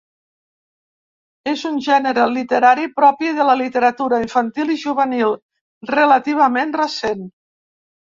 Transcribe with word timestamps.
És 1.49 1.65
un 1.71 1.75
gènere 1.87 2.23
literari 2.37 2.87
propi 2.99 3.33
de 3.39 3.45
la 3.49 3.55
literatura 3.59 4.21
infantil 4.23 4.71
i 4.77 4.79
juvenil 4.85 5.35
relativament 5.93 6.75
recent. 6.83 7.23